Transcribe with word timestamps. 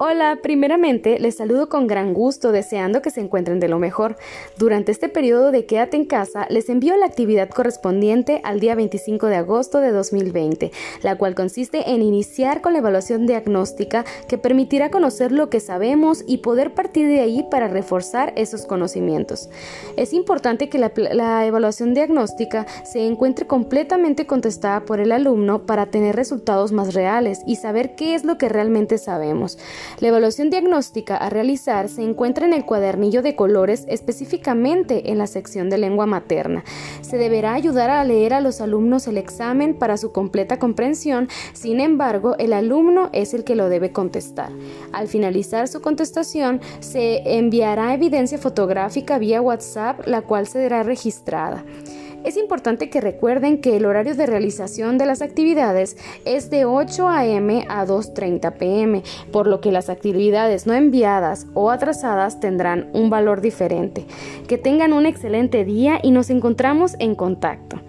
Hola, 0.00 0.38
primeramente 0.40 1.18
les 1.18 1.38
saludo 1.38 1.68
con 1.68 1.88
gran 1.88 2.14
gusto 2.14 2.52
deseando 2.52 3.02
que 3.02 3.10
se 3.10 3.20
encuentren 3.20 3.58
de 3.58 3.66
lo 3.66 3.80
mejor. 3.80 4.16
Durante 4.56 4.92
este 4.92 5.08
periodo 5.08 5.50
de 5.50 5.66
quédate 5.66 5.96
en 5.96 6.04
casa 6.04 6.46
les 6.50 6.68
envío 6.68 6.96
la 6.96 7.06
actividad 7.06 7.48
correspondiente 7.48 8.40
al 8.44 8.60
día 8.60 8.76
25 8.76 9.26
de 9.26 9.34
agosto 9.34 9.80
de 9.80 9.90
2020, 9.90 10.70
la 11.02 11.18
cual 11.18 11.34
consiste 11.34 11.90
en 11.90 12.02
iniciar 12.02 12.60
con 12.60 12.74
la 12.74 12.78
evaluación 12.78 13.26
diagnóstica 13.26 14.04
que 14.28 14.38
permitirá 14.38 14.92
conocer 14.92 15.32
lo 15.32 15.50
que 15.50 15.58
sabemos 15.58 16.22
y 16.28 16.38
poder 16.38 16.74
partir 16.74 17.08
de 17.08 17.18
ahí 17.18 17.44
para 17.50 17.66
reforzar 17.66 18.32
esos 18.36 18.66
conocimientos. 18.66 19.50
Es 19.96 20.12
importante 20.12 20.68
que 20.68 20.78
la, 20.78 20.92
la 20.94 21.44
evaluación 21.44 21.92
diagnóstica 21.92 22.68
se 22.84 23.04
encuentre 23.04 23.48
completamente 23.48 24.28
contestada 24.28 24.84
por 24.84 25.00
el 25.00 25.10
alumno 25.10 25.66
para 25.66 25.86
tener 25.86 26.14
resultados 26.14 26.70
más 26.70 26.94
reales 26.94 27.40
y 27.48 27.56
saber 27.56 27.96
qué 27.96 28.14
es 28.14 28.24
lo 28.24 28.38
que 28.38 28.48
realmente 28.48 28.96
sabemos. 28.96 29.58
La 30.00 30.08
evaluación 30.08 30.50
diagnóstica 30.50 31.16
a 31.16 31.30
realizar 31.30 31.88
se 31.88 32.02
encuentra 32.02 32.46
en 32.46 32.52
el 32.52 32.64
cuadernillo 32.64 33.22
de 33.22 33.34
colores 33.34 33.84
específicamente 33.88 35.10
en 35.10 35.18
la 35.18 35.26
sección 35.26 35.70
de 35.70 35.78
lengua 35.78 36.06
materna. 36.06 36.64
Se 37.00 37.16
deberá 37.16 37.54
ayudar 37.54 37.90
a 37.90 38.04
leer 38.04 38.34
a 38.34 38.40
los 38.40 38.60
alumnos 38.60 39.06
el 39.08 39.18
examen 39.18 39.74
para 39.74 39.96
su 39.96 40.12
completa 40.12 40.58
comprensión, 40.58 41.28
sin 41.52 41.80
embargo, 41.80 42.36
el 42.38 42.52
alumno 42.52 43.10
es 43.12 43.34
el 43.34 43.44
que 43.44 43.56
lo 43.56 43.68
debe 43.68 43.92
contestar. 43.92 44.50
Al 44.92 45.08
finalizar 45.08 45.68
su 45.68 45.80
contestación, 45.80 46.60
se 46.80 47.36
enviará 47.38 47.94
evidencia 47.94 48.38
fotográfica 48.38 49.18
vía 49.18 49.40
WhatsApp, 49.40 50.06
la 50.06 50.22
cual 50.22 50.46
será 50.46 50.82
registrada. 50.82 51.64
Es 52.24 52.36
importante 52.36 52.90
que 52.90 53.00
recuerden 53.00 53.60
que 53.60 53.76
el 53.76 53.86
horario 53.86 54.14
de 54.14 54.26
realización 54.26 54.98
de 54.98 55.06
las 55.06 55.22
actividades 55.22 55.96
es 56.24 56.50
de 56.50 56.64
8 56.64 57.08
a.m. 57.08 57.64
a 57.68 57.86
2.30 57.86 58.52
p.m., 58.54 59.02
por 59.32 59.46
lo 59.46 59.60
que 59.60 59.72
las 59.72 59.88
actividades 59.88 60.66
no 60.66 60.74
enviadas 60.74 61.46
o 61.54 61.70
atrasadas 61.70 62.40
tendrán 62.40 62.90
un 62.92 63.08
valor 63.08 63.40
diferente. 63.40 64.04
Que 64.48 64.58
tengan 64.58 64.92
un 64.92 65.06
excelente 65.06 65.64
día 65.64 66.00
y 66.02 66.10
nos 66.10 66.28
encontramos 66.30 66.96
en 66.98 67.14
contacto. 67.14 67.80